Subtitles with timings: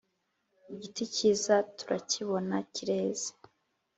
[0.73, 3.29] Igiti kiza turakibona kireze